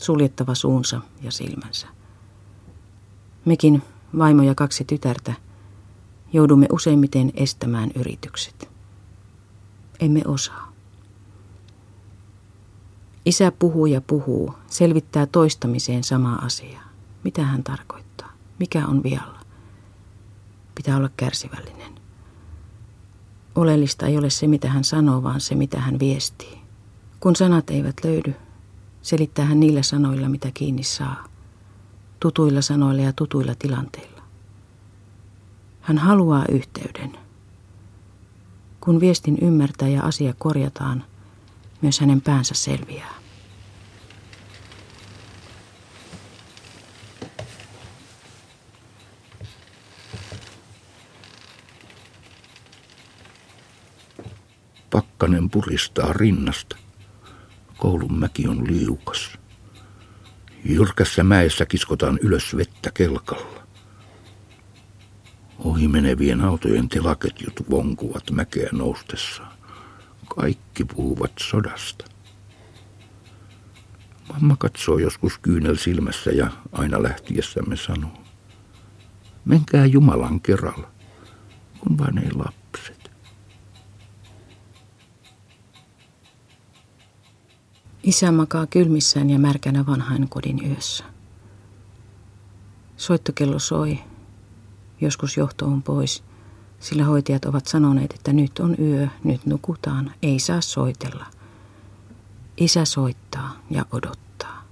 [0.00, 2.01] suljettava suunsa ja silmänsä.
[3.44, 3.82] Mekin,
[4.18, 5.34] vaimo ja kaksi tytärtä,
[6.32, 8.70] joudumme useimmiten estämään yritykset.
[10.00, 10.72] Emme osaa.
[13.24, 16.84] Isä puhuu ja puhuu, selvittää toistamiseen samaa asiaa.
[17.24, 18.32] Mitä hän tarkoittaa?
[18.58, 19.40] Mikä on vialla?
[20.74, 21.92] Pitää olla kärsivällinen.
[23.54, 26.58] Oleellista ei ole se, mitä hän sanoo, vaan se, mitä hän viestii.
[27.20, 28.34] Kun sanat eivät löydy,
[29.02, 31.31] selittää hän niillä sanoilla, mitä kiinni saa.
[32.22, 34.22] Tutuilla sanoilla ja tutuilla tilanteilla.
[35.80, 37.18] Hän haluaa yhteyden.
[38.80, 41.04] Kun viestin ymmärtää ja asia korjataan,
[41.80, 43.14] myös hänen päänsä selviää.
[54.90, 56.76] Pakkanen puristaa rinnasta.
[57.76, 59.41] Koulun mäki on liukas.
[60.64, 63.62] Jyrkässä mäessä kiskotaan ylös vettä kelkalla.
[65.58, 69.52] Ohi menevien autojen telaketjut vonkuvat mäkeä noustessaan.
[70.36, 72.04] Kaikki puhuvat sodasta.
[74.32, 78.22] Mamma katsoo joskus kyynel silmässä ja aina lähtiessämme sanoo.
[79.44, 80.90] Menkää Jumalan kerralla,
[81.80, 82.61] kun vain ei lapset.
[88.02, 91.04] Isä makaa kylmissään ja märkänä vanhain kodin yössä.
[92.96, 93.98] Soittokello soi.
[95.00, 96.24] Joskus johto on pois,
[96.80, 101.26] sillä hoitajat ovat sanoneet, että nyt on yö, nyt nukutaan, ei saa soitella.
[102.56, 104.64] Isä soittaa ja odottaa.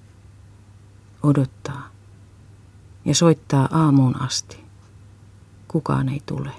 [1.22, 1.90] Odottaa.
[3.04, 4.56] Ja soittaa aamuun asti.
[5.68, 6.50] Kukaan ei tule.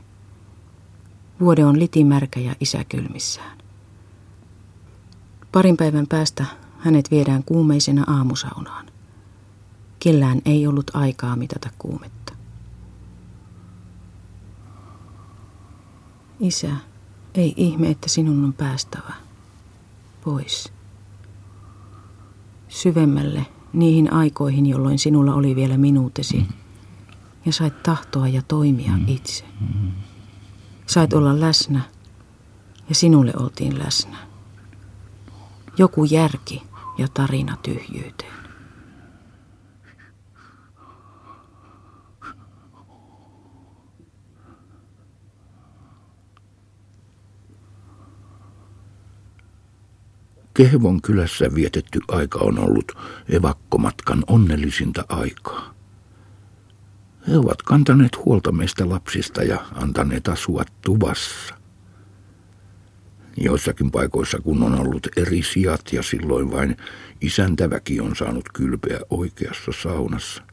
[1.40, 3.61] Vuode on litimärkä ja isä kylmissään.
[5.52, 6.46] Parin päivän päästä
[6.80, 8.86] hänet viedään kuumeisena aamusaunaan.
[10.00, 12.34] Kellään ei ollut aikaa mitata kuumetta.
[16.40, 16.72] Isä,
[17.34, 19.14] ei ihme, että sinun on päästävä.
[20.24, 20.74] Pois.
[22.68, 26.48] Syvemmälle niihin aikoihin, jolloin sinulla oli vielä minuutesi.
[27.46, 29.46] Ja sait tahtoa ja toimia itse.
[30.86, 31.82] Sait olla läsnä
[32.90, 34.31] ja sinulle oltiin läsnä.
[35.78, 36.64] Joku järki
[36.98, 38.42] ja tarina tyhjyyteen.
[50.54, 52.92] Kehvon kylässä vietetty aika on ollut
[53.30, 55.74] evakkomatkan onnellisinta aikaa.
[57.28, 61.61] He ovat kantaneet huolta meistä lapsista ja antaneet asua tuvassa.
[63.38, 66.78] Joissakin paikoissa kun on ollut eri sijat ja silloin vain
[67.22, 70.44] isäntäväki on saanut kylpeä oikeassa saunassa.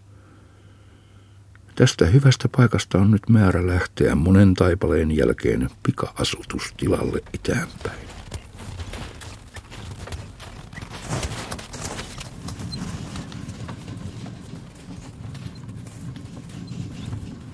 [1.75, 8.09] Tästä hyvästä paikasta on nyt määrä lähteä monen taipaleen jälkeen pika-asutustilalle itäänpäin.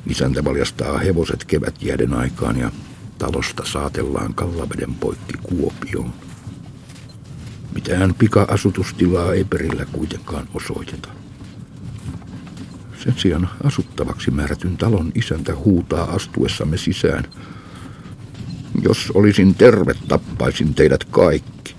[0.07, 2.71] Isäntä valjastaa hevoset kevätjäiden aikaan ja
[3.25, 6.13] talosta saatellaan Kallaveden poikki Kuopioon.
[7.75, 11.09] Mitään pika-asutustilaa ei perillä kuitenkaan osoiteta.
[13.05, 17.25] Sen sijaan asuttavaksi määrätyn talon isäntä huutaa astuessamme sisään.
[18.83, 21.75] Jos olisin terve, tappaisin teidät kaikki.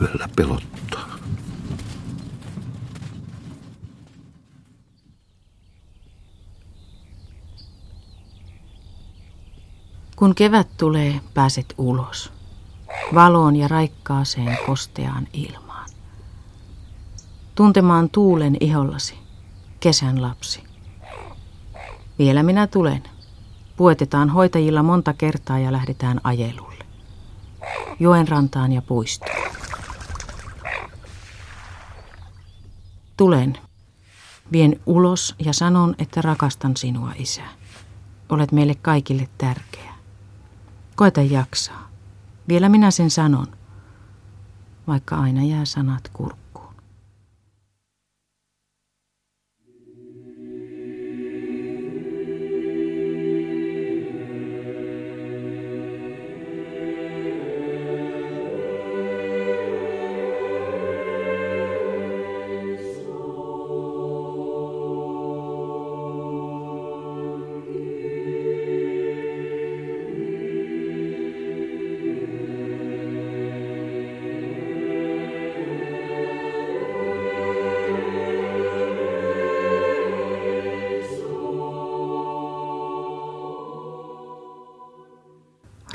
[0.00, 0.69] Yöllä pelottaa.
[10.20, 12.32] Kun kevät tulee, pääset ulos.
[13.14, 15.90] Valoon ja raikkaaseen kosteaan ilmaan.
[17.54, 19.14] Tuntemaan tuulen ihollasi,
[19.80, 20.64] kesän lapsi.
[22.18, 23.02] Vielä minä tulen.
[23.76, 26.84] Puetetaan hoitajilla monta kertaa ja lähdetään ajelulle.
[28.00, 29.52] Joen rantaan ja puistoon.
[33.16, 33.58] Tulen.
[34.52, 37.42] Vien ulos ja sanon, että rakastan sinua, isä.
[38.28, 39.89] Olet meille kaikille tärkeä.
[41.00, 41.88] Koeta jaksaa.
[42.48, 43.46] Vielä minä sen sanon,
[44.86, 46.39] vaikka aina jää sanat kurkkuun.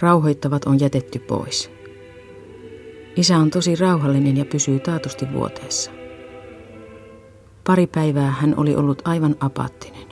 [0.05, 1.71] Rauhoittavat on jätetty pois.
[3.15, 5.91] Isä on tosi rauhallinen ja pysyy taatusti vuoteessa.
[7.67, 10.07] Pari päivää hän oli ollut aivan apaattinen.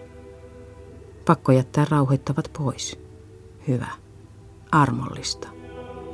[1.25, 2.99] Pakko jättää rauhoittavat pois.
[3.67, 3.87] Hyvä.
[4.71, 5.47] Armollista.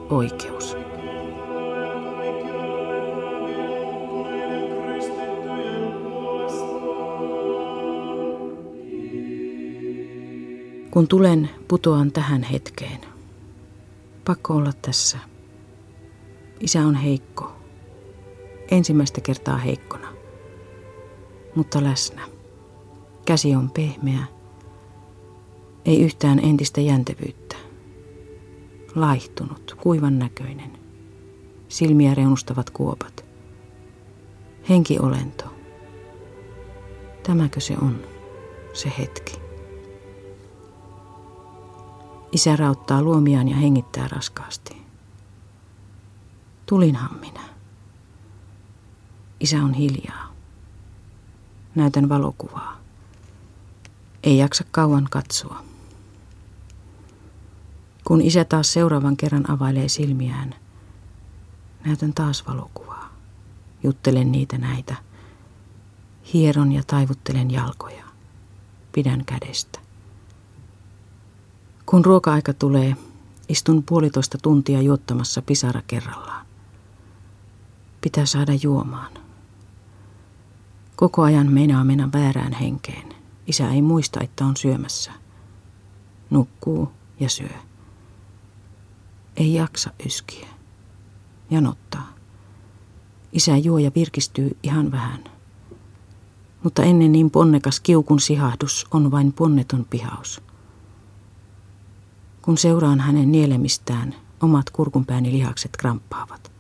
[0.09, 0.77] Oikeus.
[10.91, 13.09] Kun tulen, putoan tähän hetkeen.
[14.30, 15.17] Pakko olla tässä.
[16.59, 17.51] Isä on heikko.
[18.71, 20.13] Ensimmäistä kertaa heikkona.
[21.55, 22.21] Mutta läsnä.
[23.25, 24.23] Käsi on pehmeä.
[25.86, 27.55] Ei yhtään entistä jäntevyyttä.
[28.95, 30.71] Laihtunut, kuivan näköinen.
[31.67, 33.25] Silmiä reunustavat kuopat.
[34.69, 35.45] Henkiolento.
[37.23, 38.01] Tämäkö se on,
[38.73, 39.49] se hetki?
[42.32, 44.82] Isä rauttaa luomiaan ja hengittää raskaasti.
[46.65, 47.41] Tulinhan minä.
[49.39, 50.34] Isä on hiljaa.
[51.75, 52.77] Näytän valokuvaa.
[54.23, 55.63] Ei jaksa kauan katsoa.
[58.03, 60.55] Kun isä taas seuraavan kerran availee silmiään,
[61.86, 63.13] näytän taas valokuvaa.
[63.84, 64.95] Juttelen niitä näitä.
[66.34, 68.03] Hieron ja taivuttelen jalkoja.
[68.91, 69.80] Pidän kädestä.
[71.89, 72.95] Kun ruoka-aika tulee,
[73.47, 76.45] istun puolitoista tuntia juottamassa pisara kerrallaan.
[78.01, 79.11] Pitää saada juomaan.
[80.95, 83.15] Koko ajan meinaa mennä väärään henkeen.
[83.47, 85.11] Isä ei muista, että on syömässä.
[86.29, 87.57] Nukkuu ja syö.
[89.37, 90.47] Ei jaksa yskiä.
[91.49, 92.13] Janottaa.
[93.33, 95.23] Isä juo ja virkistyy ihan vähän.
[96.63, 100.49] Mutta ennen niin ponnekas kiukun sihahdus on vain ponneton pihaus.
[102.41, 106.51] Kun seuraan hänen nielemistään, omat kurkunpääni lihakset kramppaavat.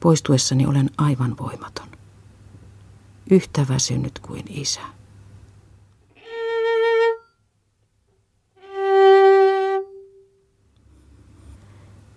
[0.00, 1.88] Poistuessani olen aivan voimaton.
[3.30, 4.80] Yhtä väsynyt kuin isä.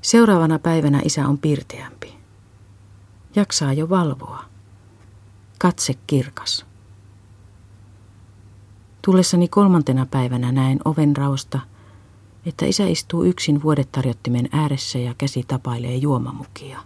[0.01, 2.13] Seuraavana päivänä isä on pirteämpi.
[3.35, 4.45] Jaksaa jo valvoa.
[5.59, 6.65] Katse kirkas.
[9.01, 11.59] Tullessani kolmantena päivänä näen oven raosta–
[12.49, 16.79] että isä istuu yksin vuodetarjottimen ääressä ja käsi tapailee juomamukia.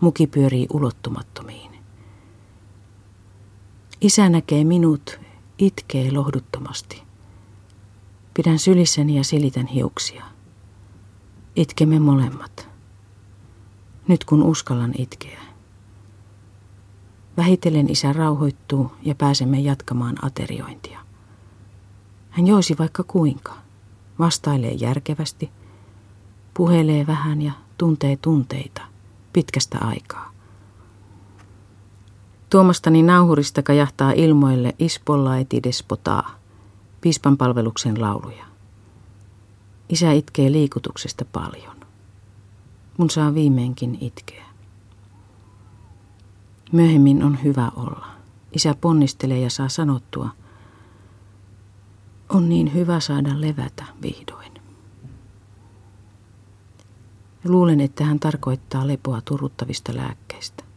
[0.00, 1.70] Muki pyörii ulottumattomiin.
[4.00, 5.20] Isä näkee minut,
[5.58, 7.02] itkee lohduttomasti.
[8.34, 10.24] Pidän sylissäni ja silitän hiuksia.
[11.56, 12.68] Itkemme molemmat.
[14.08, 15.40] Nyt kun uskallan itkeä.
[17.36, 21.00] Vähitellen isä rauhoittuu ja pääsemme jatkamaan ateriointia.
[22.30, 23.67] Hän joisi vaikka kuinka
[24.18, 25.50] vastailee järkevästi,
[26.54, 28.82] puhelee vähän ja tuntee tunteita
[29.32, 30.32] pitkästä aikaa.
[32.50, 36.30] Tuomastani nauhurista kajahtaa ilmoille Ispolla eti despotaa,
[37.00, 38.44] piispan palveluksen lauluja.
[39.88, 41.76] Isä itkee liikutuksesta paljon.
[42.96, 44.44] Mun saa viimeinkin itkeä.
[46.72, 48.06] Myöhemmin on hyvä olla.
[48.52, 50.28] Isä ponnistelee ja saa sanottua–
[52.28, 54.52] on niin hyvä saada levätä vihdoin.
[57.44, 60.68] Luulen, että hän tarkoittaa lepoa turuttavista lääkkeistä.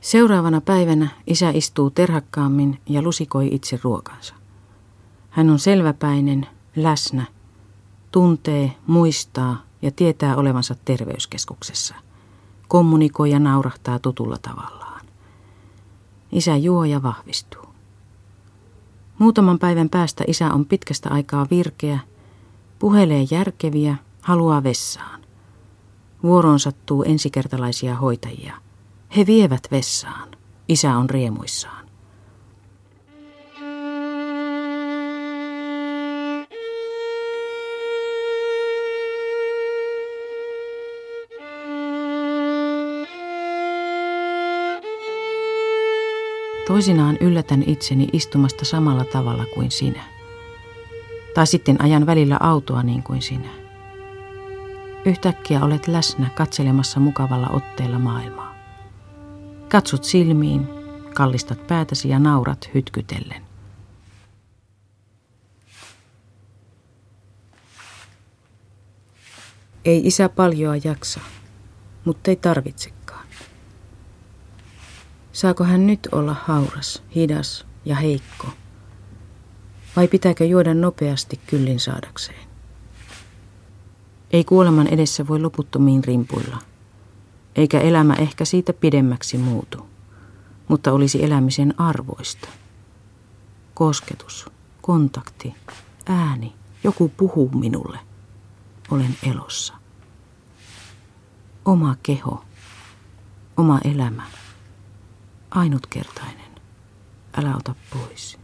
[0.00, 4.34] Seuraavana päivänä isä istuu terhakkaammin ja lusikoi itse ruokansa.
[5.30, 6.46] Hän on selväpäinen,
[6.76, 7.26] läsnä,
[8.10, 11.94] tuntee, muistaa ja tietää olevansa terveyskeskuksessa.
[12.68, 15.06] Kommunikoi ja naurahtaa tutulla tavallaan.
[16.32, 17.66] Isä juo ja vahvistuu.
[19.18, 21.98] Muutaman päivän päästä isä on pitkästä aikaa virkeä,
[22.78, 25.20] puhelee järkeviä, haluaa vessaan.
[26.22, 28.54] Vuoroon sattuu ensikertalaisia hoitajia.
[29.16, 30.28] He vievät vessaan.
[30.68, 31.83] Isä on riemuissaan.
[46.66, 50.04] Toisinaan yllätän itseni istumasta samalla tavalla kuin sinä.
[51.34, 53.48] Tai sitten ajan välillä autoa niin kuin sinä.
[55.04, 58.54] Yhtäkkiä olet läsnä katselemassa mukavalla otteella maailmaa.
[59.68, 60.68] Katsot silmiin,
[61.14, 63.42] kallistat päätäsi ja naurat hytkytellen.
[69.84, 71.20] Ei isä paljoa jaksa,
[72.04, 72.93] mutta ei tarvitsekaan.
[75.34, 78.46] Saako hän nyt olla hauras, hidas ja heikko?
[79.96, 82.48] Vai pitääkö juoda nopeasti kyllin saadakseen?
[84.30, 86.58] Ei kuoleman edessä voi loputtomiin rimpuilla,
[87.56, 89.86] eikä elämä ehkä siitä pidemmäksi muutu,
[90.68, 92.48] mutta olisi elämisen arvoista.
[93.74, 94.46] Kosketus,
[94.82, 95.54] kontakti,
[96.06, 96.52] ääni,
[96.84, 97.98] joku puhuu minulle.
[98.90, 99.74] Olen elossa.
[101.64, 102.44] Oma keho,
[103.56, 104.22] oma elämä,
[105.54, 106.50] ainutkertainen.
[107.36, 108.38] Älä ota pois.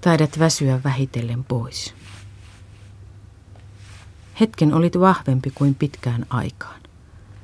[0.00, 1.94] Taidat väsyä vähitellen pois.
[4.40, 6.80] Hetken olit vahvempi kuin pitkään aikaan.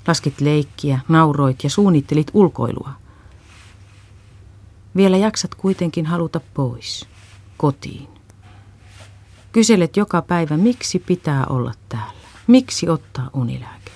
[0.06, 2.92] Laskit leikkiä, nauroit ja suunnittelit ulkoilua.
[4.96, 7.08] Vielä jaksat kuitenkin haluta pois,
[7.56, 8.08] kotiin.
[9.52, 12.19] Kyselet joka päivä, miksi pitää olla täällä.
[12.50, 13.92] Miksi ottaa unilääke?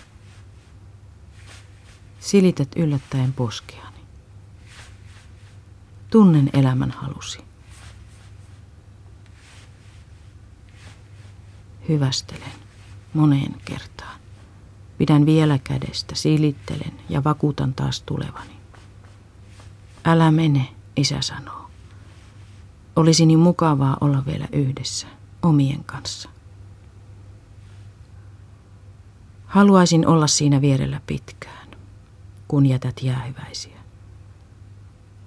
[2.21, 3.99] Silität yllättäen poskeani.
[6.11, 7.39] Tunnen elämän halusi.
[11.89, 12.53] Hyvästelen
[13.15, 14.21] moneen kertaan.
[14.99, 18.57] Pidän vielä kädestä, silittelen ja vakuutan taas tulevani.
[20.05, 21.71] Älä mene, isä sanoo.
[22.97, 25.07] Olisi niin mukavaa olla vielä yhdessä,
[25.43, 26.34] omien kanssa.
[29.55, 31.69] Haluaisin olla siinä vierellä pitkään,
[32.49, 33.79] kun jätät jäähyväisiä.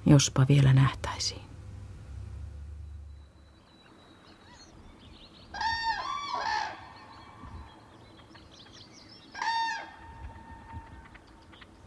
[0.05, 1.41] Jospa vielä nähtäisiin.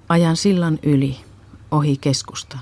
[0.09, 1.21] Ajan sillan yli,
[1.71, 2.61] ohi keskustan.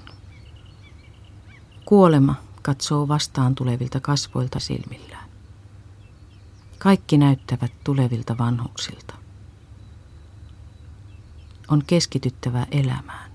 [1.84, 5.30] Kuolema katsoo vastaan tulevilta kasvoilta silmillään.
[6.78, 9.17] Kaikki näyttävät tulevilta vanhuksilta.
[11.68, 13.30] On keskityttävä elämään.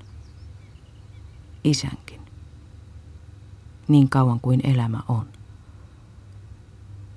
[1.63, 2.21] Isänkin.
[3.87, 5.27] Niin kauan kuin elämä on.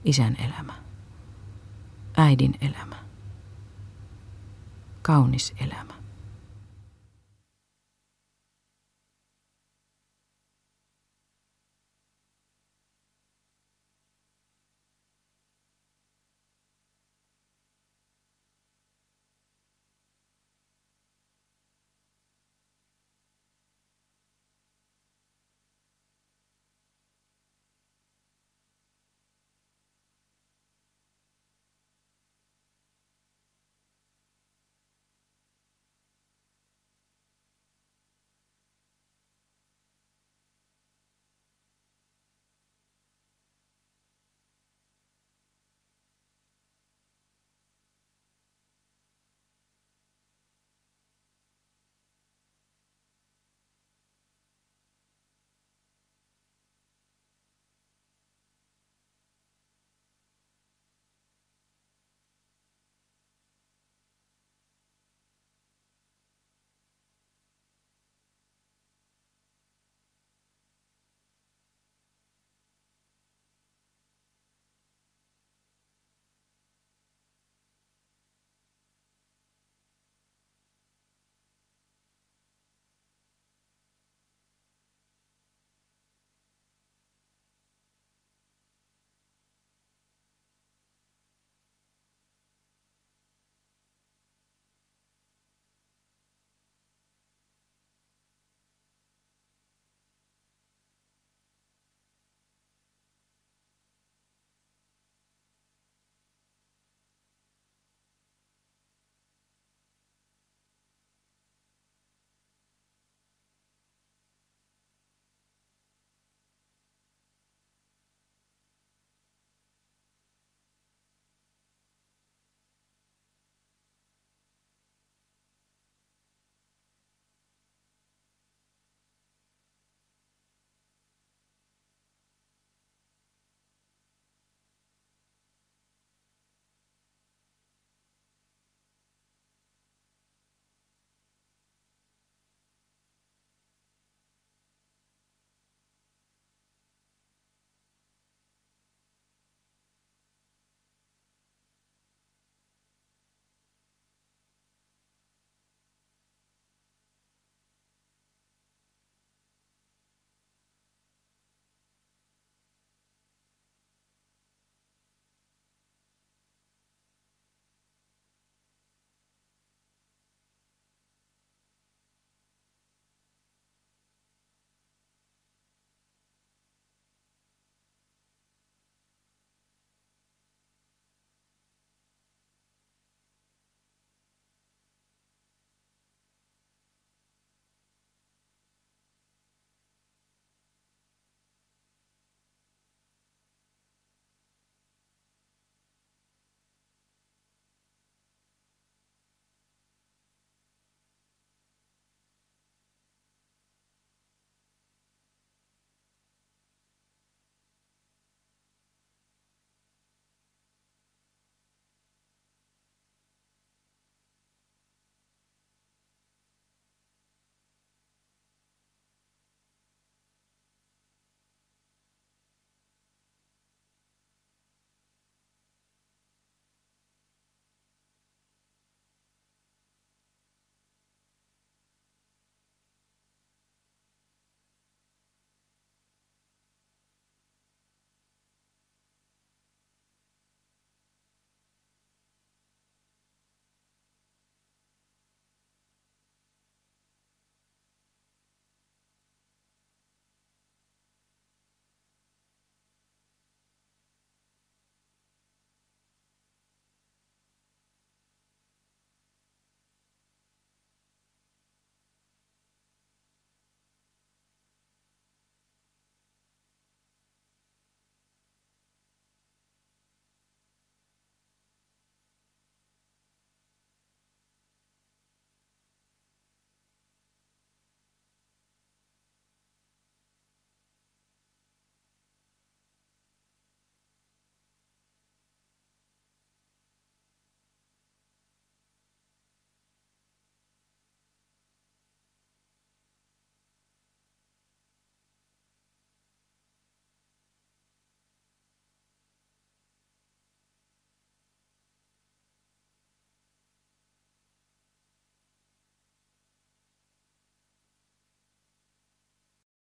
[0.05, 0.73] Isän elämä.
[2.17, 2.97] Äidin elämä.
[5.03, 5.95] Kaunis elämä.